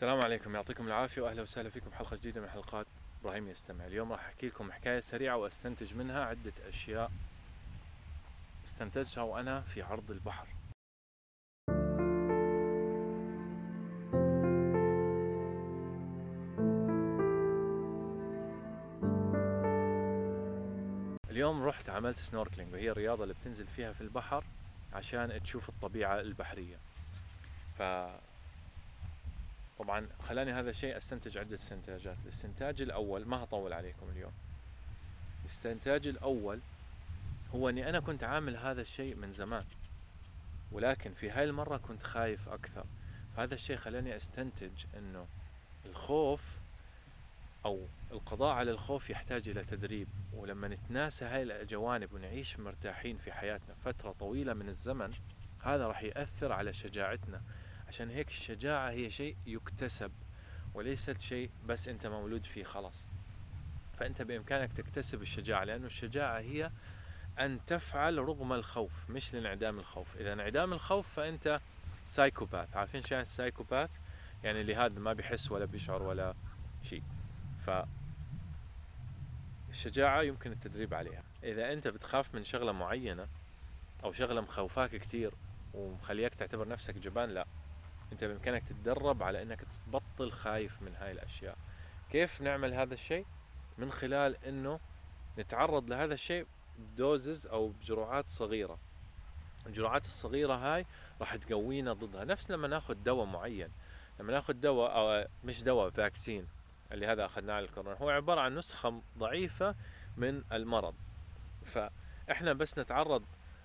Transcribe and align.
السلام 0.00 0.20
عليكم. 0.20 0.54
يعطيكم 0.54 0.86
العافية 0.86 1.22
وأهلا 1.22 1.42
وسهلا 1.42 1.70
فيكم 1.70 1.92
حلقة 1.92 2.16
جديدة 2.16 2.40
من 2.40 2.48
حلقات 2.48 2.86
إبراهيم 3.22 3.48
يستمع. 3.48 3.86
اليوم 3.86 4.12
راح 4.12 4.24
أحكي 4.24 4.46
لكم 4.46 4.72
حكاية 4.72 5.00
سريعة 5.00 5.36
وأستنتج 5.36 5.94
منها 5.94 6.24
عدة 6.24 6.52
أشياء 6.68 7.10
استنتجتها 8.64 9.22
وأنا 9.22 9.60
في 9.60 9.82
عرض 9.82 10.10
البحر. 10.10 10.46
اليوم 21.30 21.62
رحت 21.62 21.90
عملت 21.90 22.18
سنوركلينج 22.18 22.72
وهي 22.72 22.90
الرياضة 22.90 23.22
اللي 23.22 23.34
بتنزل 23.34 23.66
فيها 23.66 23.92
في 23.92 24.00
البحر 24.00 24.44
عشان 24.92 25.42
تشوف 25.42 25.68
الطبيعة 25.68 26.20
البحرية. 26.20 26.76
طبعا 29.80 30.08
خلاني 30.28 30.52
هذا 30.52 30.70
الشيء 30.70 30.96
أستنتج 30.96 31.38
عدة 31.38 31.54
استنتاجات. 31.54 32.16
الاستنتاج 32.22 32.82
الأول 32.82 33.26
ما 33.26 33.44
هطول 33.44 33.72
عليكم 33.72 34.10
اليوم. 34.10 34.32
الاستنتاج 35.40 36.06
الأول 36.06 36.60
هو 37.54 37.68
أني 37.68 37.88
أنا 37.88 38.00
كنت 38.00 38.24
عامل 38.24 38.56
هذا 38.56 38.80
الشيء 38.80 39.16
من 39.16 39.32
زمان 39.32 39.64
ولكن 40.72 41.12
في 41.12 41.30
هاي 41.30 41.44
المرة 41.44 41.76
كنت 41.76 42.02
خايف 42.02 42.48
أكثر. 42.48 42.84
فهذا 43.36 43.54
الشيء 43.54 43.76
خلاني 43.76 44.16
أستنتج 44.16 44.84
أنه 44.98 45.26
الخوف 45.86 46.42
أو 47.64 47.86
القضاء 48.10 48.54
على 48.54 48.70
الخوف 48.70 49.10
يحتاج 49.10 49.48
إلى 49.48 49.64
تدريب. 49.64 50.08
ولما 50.34 50.68
نتناسى 50.68 51.24
هاي 51.24 51.42
الجوانب 51.42 52.12
ونعيش 52.12 52.58
مرتاحين 52.58 53.18
في 53.18 53.32
حياتنا 53.32 53.74
فترة 53.84 54.14
طويلة 54.20 54.54
من 54.54 54.68
الزمن 54.68 55.10
هذا 55.62 55.86
راح 55.86 56.02
يأثر 56.02 56.52
على 56.52 56.72
شجاعتنا. 56.72 57.42
عشان 57.90 58.10
هيك 58.10 58.28
الشجاعة 58.28 58.90
هي 58.90 59.10
شيء 59.10 59.36
يكتسب 59.46 60.12
وليست 60.74 61.20
شيء 61.20 61.50
بس 61.66 61.88
أنت 61.88 62.06
مولود 62.06 62.46
فيه 62.46 62.64
خلاص. 62.64 63.06
فأنت 63.98 64.22
بإمكانك 64.22 64.72
تكتسب 64.72 65.22
الشجاعة 65.22 65.64
لأنه 65.64 65.86
الشجاعة 65.86 66.38
هي 66.38 66.70
أن 67.38 67.60
تفعل 67.66 68.18
رغم 68.18 68.52
الخوف 68.52 69.10
مش 69.10 69.34
لانعدام 69.34 69.78
الخوف. 69.78 70.16
إذا 70.16 70.32
انعدام 70.32 70.72
الخوف 70.72 71.12
فأنت 71.16 71.60
سايكوباث 72.06 72.76
عارفين 72.76 73.02
شو 73.02 73.14
يعني 73.14 73.22
السايكوباث 73.22 73.90
يعني 74.44 74.60
اللي 74.60 74.74
هذا 74.74 74.98
ما 74.98 75.12
بيحس 75.12 75.52
ولا 75.52 75.64
بيشعر 75.64 76.02
ولا 76.02 76.34
شيء. 76.82 77.02
ف 77.66 77.70
الشجاعة 79.70 80.22
يمكن 80.22 80.52
التدريب 80.52 80.94
عليها. 80.94 81.22
إذا 81.42 81.72
أنت 81.72 81.88
بتخاف 81.88 82.34
من 82.34 82.44
شغلة 82.44 82.72
معينة 82.72 83.26
أو 84.04 84.12
شغلة 84.12 84.40
مخوفاك 84.40 84.90
كتير 84.90 85.32
ومخليك 85.74 86.34
تعتبر 86.34 86.68
نفسك 86.68 86.94
جبان 86.94 87.30
لا. 87.30 87.46
أنت 88.12 88.24
بإمكانك 88.24 88.62
تتدرب 88.62 89.22
على 89.22 89.42
أنك 89.42 89.64
تبطل 89.86 90.32
خايف 90.32 90.82
من 90.82 90.94
هاي 90.94 91.12
الأشياء. 91.12 91.56
كيف 92.10 92.40
نعمل 92.40 92.74
هذا 92.74 92.94
الشيء؟ 92.94 93.26
من 93.78 93.92
خلال 93.92 94.44
أنه 94.44 94.80
نتعرض 95.38 95.90
لهذا 95.90 96.14
الشيء 96.14 96.46
بدوزز 96.78 97.46
أو 97.46 97.68
بجرعات 97.68 98.28
صغيرة. 98.28 98.78
الجرعات 99.66 100.04
الصغيرة 100.04 100.54
هاي 100.54 100.86
راح 101.20 101.36
تقوينا 101.36 101.92
ضدها. 101.92 102.24
نفس 102.24 102.50
لما 102.50 102.68
ناخذ 102.68 102.94
دواء 102.94 103.26
معين. 103.26 103.68
لما 104.20 104.32
ناخذ 104.32 104.54
دواء 104.54 104.96
أو 104.96 105.28
مش 105.44 105.62
دواء 105.62 105.90
فاكسين 105.90 106.48
اللي 106.92 107.06
هذا 107.06 107.24
أخذناه 107.24 107.54
على 107.54 107.64
الكورونا. 107.64 107.96
هو 107.96 108.10
عبارة 108.10 108.40
عن 108.40 108.54
نسخة 108.54 109.02
ضعيفة 109.18 109.74
من 110.16 110.44
المرض. 110.52 110.94
فإحنا 111.64 112.52
بس 112.52 112.78
نتعرض 112.78 113.24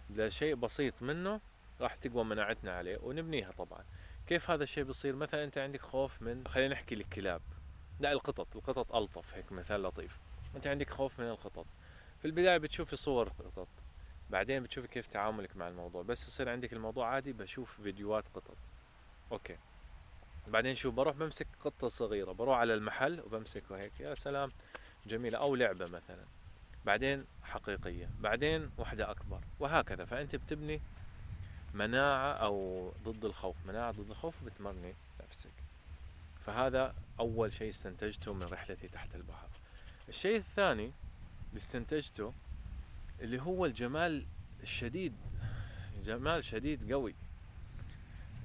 لشيء 0.09 0.55
بسيط 0.55 1.01
منه 1.01 1.41
راح 1.81 1.95
تقوى 1.95 2.23
مناعتنا 2.23 2.77
عليه 2.77 2.97
ونبنيها 2.97 3.51
طبعا. 3.51 3.83
كيف 4.27 4.51
هذا 4.51 4.63
الشيء 4.63 4.83
بيصير؟ 4.83 5.15
مثلا 5.15 5.43
أنت 5.43 5.57
عندك 5.57 5.81
خوف 5.81 6.21
من 6.21 6.47
خلينا 6.47 6.73
نحكي 6.73 6.95
الكلاب 6.95 7.41
لا 7.99 8.11
القطط 8.11 8.55
القطط 8.55 8.95
ألطف 8.95 9.35
هيك 9.35 9.51
مثال 9.51 9.83
لطيف. 9.83 10.19
أنت 10.55 10.67
عندك 10.67 10.89
خوف 10.89 11.19
من 11.19 11.29
القطط. 11.29 11.65
في 12.19 12.25
البداية 12.25 12.57
بتشوفي 12.57 12.95
صور 12.95 13.29
قطط 13.29 13.67
بعدين 14.29 14.63
بتشوفي 14.63 14.87
كيف 14.87 15.07
تعاملك 15.07 15.57
مع 15.57 15.67
الموضوع. 15.67 16.03
بس 16.03 16.27
يصير 16.27 16.49
عندك 16.49 16.73
الموضوع 16.73 17.07
عادي 17.07 17.33
بشوف 17.33 17.81
فيديوهات 17.81 18.23
قطط. 18.33 18.57
أوكي. 19.31 19.57
بعدين 20.47 20.75
شو؟ 20.75 20.91
بروح 20.91 21.15
بمسك 21.15 21.47
قطة 21.61 21.87
صغيرة 21.87 22.31
بروح 22.31 22.57
على 22.57 22.73
المحل 22.73 23.21
وبمسكه 23.21 23.77
هيك. 23.77 23.99
يا 23.99 24.15
سلام 24.15 24.51
جميلة. 25.07 25.37
أو 25.37 25.55
لعبة 25.55 25.85
مثلا. 25.85 26.25
بعدين 26.85 27.25
حقيقية. 27.43 28.09
بعدين 28.19 28.71
واحدة 28.77 29.11
أكبر. 29.11 29.41
وهكذا. 29.59 30.05
فأنت 30.05 30.35
بتبني 30.35 30.81
مناعة 31.75 32.33
أو 32.33 32.91
ضد 33.03 33.25
الخوف. 33.25 33.55
مناعة 33.65 33.91
ضد 33.91 34.09
الخوف 34.09 34.43
بتمرني 34.45 34.93
نفسك. 35.23 35.49
فهذا 36.45 36.95
أول 37.19 37.53
شيء 37.53 37.69
استنتجته 37.69 38.33
من 38.33 38.43
رحلتي 38.43 38.87
تحت 38.87 39.15
البحر. 39.15 39.47
الشيء 40.09 40.37
الثاني 40.37 40.91
اللي 41.49 41.57
استنتجته 41.57 42.33
اللي 43.21 43.41
هو 43.41 43.65
الجمال 43.65 44.25
الشديد. 44.63 45.13
جمال 46.03 46.43
شديد 46.43 46.91
قوي. 46.91 47.15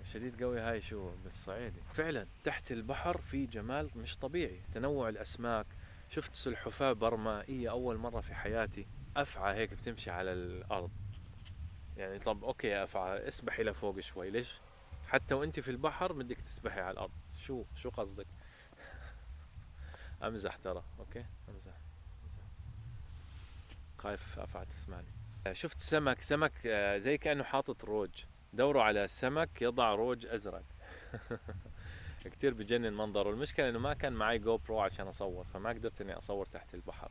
شديد 0.05 0.43
قوي 0.43 0.61
هاي 0.61 0.81
شو؟ 0.81 1.11
بالصعيدي 1.25 1.81
فعلا 1.93 2.27
تحت 2.45 2.73
البحر 2.73 3.19
في 3.19 3.47
جمال 3.47 3.91
مش 3.97 4.17
طبيعي. 4.17 4.61
تنوع 4.75 5.09
الأسماك. 5.09 5.67
شفت 6.11 6.35
سلحفاة 6.35 6.93
برمائية 6.93 7.71
أول 7.71 7.97
مرة 7.97 8.21
في 8.21 8.35
حياتي. 8.35 8.87
أفعى 9.17 9.57
هيك 9.57 9.75
بتمشي 9.75 10.11
على 10.11 10.33
الأرض. 10.33 10.91
يعني 11.97 12.19
طب 12.19 12.45
okay 12.45 12.67
يا 12.69 12.85
أفعى 12.85 13.29
اسبحي 13.29 13.63
لفوق 13.63 14.01
شوي. 14.01 14.31
ليش؟ 14.31 14.55
حتى 15.09 15.35
وأنت 15.35 15.61
في 15.61 15.71
البحر 15.71 16.13
بدك 16.13 16.41
تسبحي 16.41 16.81
على 16.81 16.91
الأرض. 16.91 17.13
شو 17.39 17.65
شو 17.77 17.91
قصدك؟ 17.91 18.27
أمزح 20.23 20.57
ترى 20.57 20.83
okay؟ 20.99 21.25
أمزح 21.49 21.73
خايف 23.99 24.39
أفعى 24.39 24.67
تسمعني. 24.67 25.07
شفت 25.53 25.81
سمك؟ 25.81 26.23
سمك 26.23 26.53
آه، 26.67 26.99
زي 26.99 27.19
كأنه 27.19 27.45
حاطط 27.45 27.85
روج. 27.85 28.25
دوروا 28.53 28.83
على 28.83 29.09
سمك 29.09 29.63
يضع 29.63 29.95
روج 29.95 30.27
أزرق. 30.27 30.63
كتير 32.25 32.55
بجنن 32.55 32.93
منظره. 32.93 33.31
المشكلة 33.31 33.69
إنه 33.69 33.79
ما 33.79 33.95
كان 33.95 34.13
معي 34.13 34.39
جو 34.39 34.57
برو 34.57 34.81
عشان 34.81 35.07
أصور 35.07 35.45
فما 35.45 35.71
قدرت 35.71 36.01
إني 36.01 36.19
أصور 36.19 36.47
تحت 36.47 36.75
البحر. 36.75 37.11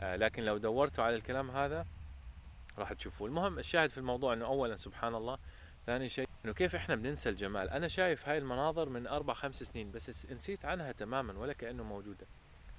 آه 0.00 0.16
لكن 0.16 0.42
لو 0.42 0.58
دورتوا 0.58 1.04
على 1.04 1.16
الكلام 1.16 1.50
هذا 1.50 1.86
راح 2.78 2.92
تشوفوه. 2.92 3.28
المهم 3.28 3.58
الشاهد 3.58 3.90
في 3.90 3.98
الموضوع 3.98 4.32
إنه 4.32 4.44
اولا 4.46 4.76
سبحان 4.76 5.14
الله 5.14 5.38
ثاني 5.84 6.08
شيء 6.08 6.28
إنه 6.44 6.52
كيف 6.52 6.74
إحنا 6.74 6.94
بننسى 6.94 7.28
الجمال؟ 7.28 7.70
أنا 7.70 7.88
شايف 7.88 8.28
هاي 8.28 8.38
المناظر 8.38 8.88
من 8.88 9.06
أربع 9.06 9.34
خمس 9.34 9.62
سنين 9.62 9.90
بس 9.90 10.26
نسيت 10.32 10.64
عنها 10.64 10.92
تماما 10.92 11.38
ولا 11.38 11.52
كأنه 11.52 11.84
موجودة. 11.84 12.26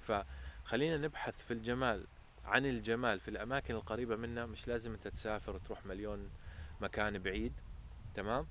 فخلينا 0.00 0.96
نبحث 0.96 1.42
في 1.42 1.50
الجمال 1.50 2.04
عن 2.44 2.66
الجمال 2.66 3.20
في 3.20 3.28
الأماكن 3.28 3.74
القريبة 3.74 4.16
منا. 4.16 4.46
مش 4.46 4.68
لازم 4.68 4.92
أنت 4.92 5.08
تسافر 5.08 5.56
وتروح 5.56 5.86
مليون 5.86 6.30
مكان 6.80 7.18
بعيد 7.18 7.52
تمام؟ 8.14 8.46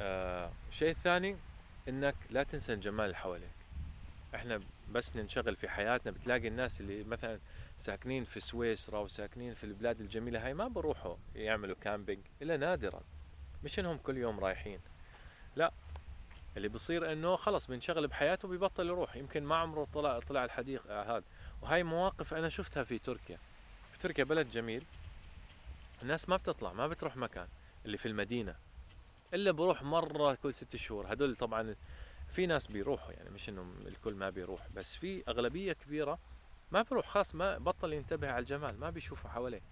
آه 0.00 0.52
الشيء 0.68 0.90
الثاني 0.90 1.36
إنك 1.88 2.14
لا 2.30 2.42
تنسى 2.42 2.72
الجمال 2.72 3.04
اللي 3.04 3.16
حواليك. 3.16 3.55
إحنا 4.36 4.60
بس 4.92 5.16
ننشغل 5.16 5.56
في 5.56 5.68
حياتنا 5.68 6.12
بتلاقي 6.12 6.48
الناس 6.48 6.80
اللي 6.80 7.04
مثلا 7.04 7.38
ساكنين 7.78 8.24
في 8.24 8.40
سويسرا 8.40 8.98
وساكنين 8.98 9.54
في 9.54 9.64
البلاد 9.64 10.00
الجميلة 10.00 10.46
هاي 10.46 10.54
ما 10.54 10.68
بروحوا 10.68 11.16
يعملوا 11.34 11.76
camping 11.80 12.20
إلا 12.42 12.56
نادرا 12.56 13.02
مش 13.64 13.78
إنهم 13.78 13.98
كل 13.98 14.16
يوم 14.16 14.40
رايحين. 14.40 14.80
لا 15.56 15.72
اللي 16.56 16.68
بصير 16.68 17.12
إنه 17.12 17.36
خلص 17.36 17.66
بينشغل 17.66 18.06
بحياته 18.06 18.48
بيبطل 18.48 18.86
يروح 18.86 19.16
يمكن 19.16 19.42
ما 19.44 19.56
عمره 19.56 19.86
طلع 19.94 20.20
طلع 20.20 20.44
الحديقة 20.44 20.90
آه 20.90 21.16
هذا. 21.16 21.24
وهاي 21.62 21.82
مواقف 21.82 22.34
أنا 22.34 22.48
شفتها 22.48 22.84
في 22.84 22.98
تركيا. 22.98 23.38
في 23.92 23.98
تركيا 23.98 24.24
بلد 24.24 24.50
جميل 24.50 24.84
الناس 26.02 26.28
ما 26.28 26.36
بتطلع 26.36 26.72
ما 26.72 26.88
بتروح 26.88 27.16
مكان 27.16 27.48
اللي 27.84 27.96
في 27.96 28.06
المدينة. 28.06 28.54
إلا 29.34 29.50
بروح 29.50 29.82
مرة 29.82 30.34
كل 30.34 30.54
ست 30.54 30.76
شهور. 30.76 31.12
هدول 31.12 31.36
طبعا 31.36 31.74
في 32.28 32.46
ناس 32.46 32.66
بيروحوا 32.66 33.12
يعني 33.12 33.30
مش 33.30 33.48
انه 33.48 33.74
الكل 33.86 34.14
ما 34.14 34.30
بيروح 34.30 34.68
بس 34.74 34.94
في 34.94 35.22
أغلبية 35.28 35.72
كبيرة 35.72 36.18
ما 36.72 36.82
بروح 36.82 37.06
خاص 37.06 37.34
ما 37.34 37.58
بطل 37.58 37.92
ينتبه 37.92 38.30
على 38.30 38.38
الجمال 38.38 38.80
ما 38.80 38.90
بيشوفه 38.90 39.28
حواليه. 39.28 39.62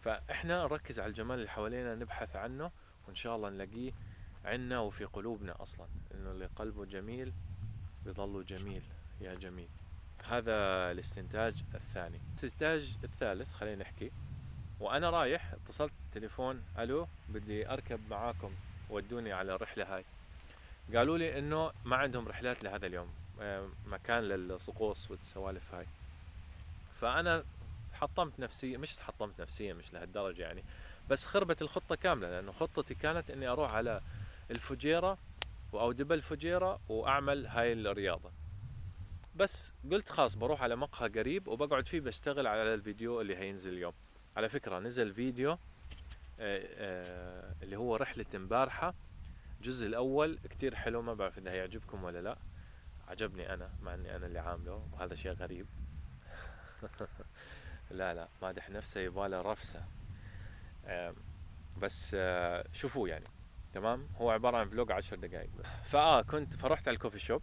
فإحنا 0.00 0.62
نركز 0.64 1.00
على 1.00 1.08
الجمال 1.08 1.38
اللي 1.38 1.48
حوالينا 1.48 1.94
نبحث 1.94 2.36
عنه 2.36 2.70
وإن 3.06 3.14
شاء 3.14 3.36
الله 3.36 3.50
نلاقيه 3.50 3.92
عنا 4.44 4.78
وفي 4.78 5.04
قلوبنا 5.04 5.62
أصلا 5.62 5.86
إنه 6.14 6.30
اللي 6.30 6.46
قلبه 6.46 6.84
جميل 6.84 7.32
بيظل 8.04 8.44
جميل 8.44 8.82
يا 9.20 9.34
جميل. 9.34 9.68
هذا 10.24 10.52
الاستنتاج 10.90 11.64
الثاني. 11.74 12.20
الاستنتاج 12.30 12.96
الثالث 13.04 13.52
خلينا 13.52 13.82
نحكي. 13.82 14.10
وأنا 14.80 15.10
رايح 15.10 15.52
اتصلت 15.52 15.92
تليفون 16.12 16.62
ألو 16.78 17.08
بدي 17.28 17.68
أركب 17.68 18.00
معاكم 18.10 18.52
ودوني 18.90 19.32
على 19.32 19.54
الرحلة 19.54 19.96
هاي. 19.96 20.04
قالوا 20.94 21.18
لي 21.18 21.38
إنه 21.38 21.72
ما 21.84 21.96
عندهم 21.96 22.28
رحلات 22.28 22.64
لهذا 22.64 22.86
اليوم 22.86 23.08
آه، 23.40 23.68
مكان 23.86 24.22
للصقوص 24.22 25.10
والسوالف 25.10 25.74
هاي. 25.74 25.86
فأنا 27.00 27.44
حطمت 27.92 28.40
نفسيا 28.40 28.78
مش 28.78 28.96
تحطمت 28.96 29.40
نفسيا 29.40 29.74
مش 29.74 29.92
لهالدرجة 29.92 30.42
يعني 30.42 30.64
بس 31.10 31.26
خربت 31.26 31.62
الخطة 31.62 31.94
كاملة 31.94 32.30
لأنه 32.30 32.52
خطتي 32.52 32.94
كانت 32.94 33.30
إني 33.30 33.48
أروح 33.48 33.72
على 33.72 34.00
الفجيرة 34.50 35.18
أو 35.74 35.92
دبل 35.92 36.22
فجيرة 36.22 36.80
وأعمل 36.88 37.46
هاي 37.46 37.72
الرياضة. 37.72 38.30
بس 39.36 39.72
قلت 39.90 40.08
خلاص 40.08 40.34
بروح 40.34 40.62
على 40.62 40.76
مقهى 40.76 41.08
قريب 41.08 41.48
وبقعد 41.48 41.86
فيه 41.86 42.00
بشتغل 42.00 42.46
على 42.46 42.74
الفيديو 42.74 43.20
اللي 43.20 43.36
هينزل 43.36 43.72
اليوم. 43.72 43.92
على 44.36 44.48
فكرة 44.48 44.78
نزل 44.78 45.14
فيديو 45.14 45.52
آه، 45.52 45.58
آه، 46.40 47.54
اللي 47.62 47.76
هو 47.76 47.96
رحلة 47.96 48.26
امبارحة 48.34 48.94
الجزء 49.62 49.86
الأول 49.86 50.38
كتير 50.50 50.74
حلو 50.74 51.02
ما 51.02 51.14
بعرف 51.14 51.38
إذا 51.38 51.50
هيعجبكم 51.50 52.04
ولا 52.04 52.22
لا. 52.22 52.38
عجبني 53.08 53.54
أنا 53.54 53.70
مع 53.82 53.94
إني 53.94 54.16
أنا 54.16 54.26
اللي 54.26 54.38
عامله 54.38 54.88
وهذا 54.92 55.14
شيء 55.14 55.32
غريب. 55.32 55.66
لا 57.90 58.14
لا 58.14 58.28
مادح 58.42 58.70
نفسه 58.70 59.00
يباله 59.00 59.40
رفسة. 59.40 59.84
بس 61.78 62.16
آه، 62.18 62.64
شوفوه 62.72 63.08
يعني. 63.08 63.24
تمام؟ 63.74 64.08
هو 64.16 64.30
عبارة 64.30 64.56
عن 64.56 64.68
فلوج 64.68 64.92
عشر 64.92 65.16
دقائق 65.16 65.50
فآه 65.84 66.22
كنت 66.22 66.54
فرحت 66.56 66.88
على 66.88 66.94
الكوفي 66.94 67.18
شوب 67.18 67.42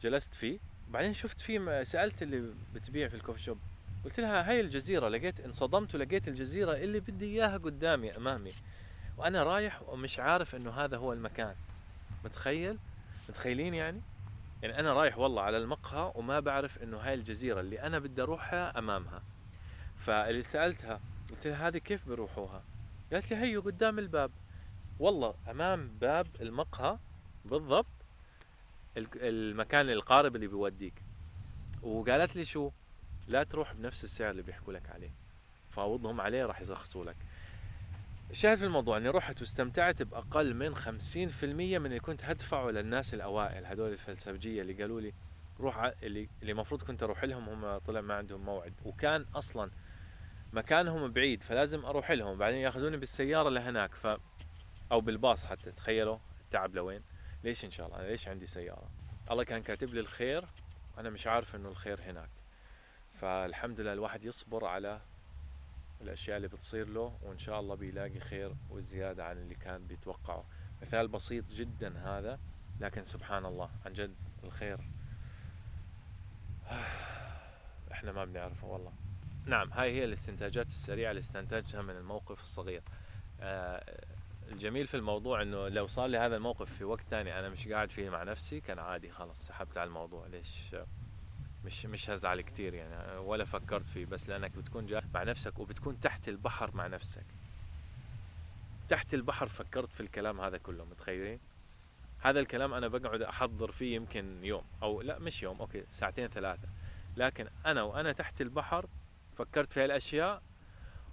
جلست 0.00 0.34
فيه. 0.34 0.58
بعدين 0.88 1.12
شفت 1.12 1.40
في 1.40 1.84
سألت 1.84 2.22
اللي 2.22 2.54
بتبيع 2.74 3.08
في 3.08 3.14
الكوفي 3.14 3.42
شوب. 3.42 3.58
قلت 4.04 4.20
لها 4.20 4.50
هاي 4.50 4.60
الجزيرة 4.60 5.08
لقيت 5.08 5.40
انصدمت 5.40 5.94
ولقيت 5.94 6.28
الجزيرة 6.28 6.72
اللي 6.72 7.00
بدي 7.00 7.26
إياها 7.26 7.56
قدامي 7.58 8.16
أمامي. 8.16 8.52
وأنا 9.22 9.42
رايح 9.42 9.82
ومش 9.88 10.18
عارف 10.18 10.54
إنه 10.54 10.70
هذا 10.70 10.96
هو 10.96 11.12
المكان. 11.12 11.54
متخيل؟ 12.24 12.78
متخيلين 13.28 13.74
يعني؟ 13.74 14.00
يعني 14.62 14.78
أنا 14.78 14.92
رايح 14.92 15.18
والله 15.18 15.42
على 15.42 15.56
المقهى 15.56 16.12
وما 16.14 16.40
بعرف 16.40 16.82
إنه 16.82 16.96
هاي 16.96 17.14
الجزيرة 17.14 17.60
اللي 17.60 17.82
أنا 17.82 17.98
بدي 17.98 18.22
أروحها 18.22 18.78
أمامها. 18.78 19.22
فاللي 19.96 20.42
سألتها 20.42 21.00
قلت 21.30 21.46
لها 21.46 21.68
هذه 21.68 21.78
كيف 21.78 22.08
بروحوها 22.08 22.62
قالت 23.12 23.30
لي 23.30 23.36
هيو 23.36 23.60
قدام 23.60 23.98
الباب. 23.98 24.30
والله 24.98 25.34
أمام 25.50 25.88
باب 26.00 26.26
المقهى 26.40 26.98
بالضبط 27.44 27.86
المكان 28.96 29.90
القارب 29.90 30.36
اللي 30.36 30.46
بيوديك. 30.46 31.02
وقالت 31.82 32.36
لي 32.36 32.44
شو؟ 32.44 32.70
لا 33.28 33.42
تروح 33.42 33.72
بنفس 33.72 34.04
السعر 34.04 34.30
اللي 34.30 34.42
بيحكوا 34.42 34.72
لك 34.72 34.90
عليه. 34.90 35.10
فأوضهم 35.70 36.20
عليه 36.20 36.46
راح 36.46 36.60
يرخصوا 36.60 37.04
لك. 37.04 37.16
الشاهد 38.32 38.56
في 38.56 38.64
الموضوع 38.64 38.96
أني 38.96 39.08
رحت 39.08 39.40
واستمتعت 39.40 40.02
بأقل 40.02 40.54
من 40.54 40.76
50% 40.76 40.78
من 41.44 41.86
اللي 41.86 42.00
كنت 42.00 42.24
هدفعه 42.24 42.70
للناس 42.70 43.14
الأوائل 43.14 43.66
هذول 43.66 43.92
الفلسفجية 43.92 44.62
اللي 44.62 44.72
قالوا 44.72 45.00
لي 45.00 45.12
روح 45.60 45.92
اللي 46.02 46.28
اللي 46.42 46.52
المفروض 46.52 46.82
كنت 46.82 47.02
أروح 47.02 47.24
لهم 47.24 47.48
هم 47.48 47.78
طلع 47.78 48.00
ما 48.00 48.14
عندهم 48.14 48.40
موعد. 48.44 48.74
وكان 48.84 49.26
أصلا 49.34 49.70
مكانهم 50.52 51.12
بعيد 51.12 51.42
فلازم 51.42 51.84
أروح 51.84 52.10
لهم. 52.10 52.38
بعدين 52.38 52.58
يأخذوني 52.58 52.96
بالسيارة 52.96 53.48
لهناك 53.48 53.94
ف 53.94 54.06
أو 54.92 55.00
بالباص 55.00 55.44
حتى 55.44 55.72
تخيلوا 55.72 56.18
التعب 56.44 56.74
لوين. 56.74 57.02
ليش 57.44 57.64
إن 57.64 57.70
شاء 57.70 57.86
الله؟ 57.86 57.98
أنا 57.98 58.06
ليش 58.06 58.28
عندي 58.28 58.46
سيارة؟ 58.46 58.90
الله 59.30 59.44
كان 59.44 59.62
كاتب 59.62 59.94
لي 59.94 60.00
الخير 60.00 60.44
أنا 60.98 61.10
مش 61.10 61.26
عارف 61.26 61.56
إنه 61.56 61.68
الخير 61.68 62.00
هناك. 62.00 62.30
فالحمد 63.14 63.80
لله 63.80 63.92
الواحد 63.92 64.24
يصبر 64.24 64.64
على 64.64 65.00
الأشياء 66.02 66.36
اللي 66.36 66.48
بتصير 66.48 66.88
له 66.88 67.18
وإن 67.22 67.38
شاء 67.38 67.60
الله 67.60 67.74
بيلاقي 67.74 68.20
خير 68.20 68.54
وزيادة 68.70 69.24
عن 69.24 69.38
اللي 69.38 69.54
كان 69.54 69.86
بيتوقعه. 69.86 70.44
مثال 70.82 71.08
بسيط 71.08 71.44
جدا 71.50 71.98
هذا 71.98 72.38
لكن 72.80 73.04
سبحان 73.04 73.44
الله 73.46 73.70
عن 73.86 73.92
جد 73.92 74.14
الخير. 74.44 74.78
إحنا 77.92 78.12
ما 78.12 78.24
بنعرفه 78.24 78.66
والله. 78.66 78.92
نعم 79.46 79.72
هاي 79.72 79.92
هي 79.92 80.04
الاستنتاجات 80.04 80.66
السريعة 80.66 81.10
اللي 81.10 81.20
استنتجها 81.20 81.82
من 81.82 81.96
الموقف 81.96 82.42
الصغير. 82.42 82.82
آه 83.40 84.04
الجميل 84.48 84.86
في 84.86 84.96
الموضوع 84.96 85.42
إنه 85.42 85.68
لو 85.68 85.86
صار 85.86 86.06
لي 86.06 86.18
هذا 86.18 86.36
الموقف 86.36 86.74
في 86.74 86.84
وقت 86.84 87.02
تاني 87.10 87.38
أنا 87.38 87.48
مش 87.48 87.68
قاعد 87.68 87.90
فيه 87.90 88.10
مع 88.10 88.22
نفسي 88.22 88.60
كان 88.60 88.78
عادي 88.78 89.10
خلاص 89.10 89.46
سحبت 89.46 89.78
على 89.78 89.88
الموضوع. 89.88 90.26
ليش؟ 90.26 90.74
مش 91.64 91.86
مش 91.86 92.10
هزعل 92.10 92.40
كتير 92.40 92.74
يعني 92.74 93.16
ولا 93.16 93.44
فكرت 93.44 93.88
فيه 93.88 94.06
بس 94.06 94.28
لأنك 94.28 94.50
بتكون 94.50 94.86
جاي 94.86 95.02
مع 95.14 95.22
نفسك 95.22 95.58
وبتكون 95.58 96.00
تحت 96.00 96.28
البحر 96.28 96.76
مع 96.76 96.86
نفسك. 96.86 97.26
تحت 98.88 99.14
البحر 99.14 99.48
فكرت 99.48 99.92
في 99.92 100.00
الكلام 100.00 100.40
هذا 100.40 100.56
كله 100.56 100.84
متخيلين؟ 100.84 101.40
هذا 102.20 102.40
الكلام 102.40 102.74
أنا 102.74 102.88
بقعد 102.88 103.22
أحضر 103.22 103.72
فيه 103.72 103.94
يمكن 103.96 104.44
يوم 104.44 104.64
أو 104.82 105.02
لا 105.02 105.18
مش 105.18 105.42
يوم 105.42 105.60
أوكي 105.60 105.84
ساعتين 105.92 106.28
ثلاثة. 106.28 106.68
لكن 107.16 107.48
أنا 107.66 107.82
وأنا 107.82 108.12
تحت 108.12 108.40
البحر 108.40 108.86
فكرت 109.38 109.72
في 109.72 109.84
هالأشياء 109.84 110.42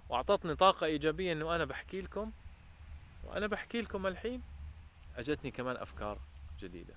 وأعطتني 0.08 0.54
طاقة 0.54 0.84
إيجابية 0.84 1.32
إنه 1.32 1.56
أنا 1.56 1.64
بحكي 1.64 2.00
لكم 2.00 2.32
وأنا 3.24 3.46
بحكي 3.46 3.80
لكم 3.80 4.06
الحين 4.06 4.42
أجتني 5.16 5.50
كمان 5.50 5.76
أفكار 5.76 6.18
جديدة. 6.60 6.94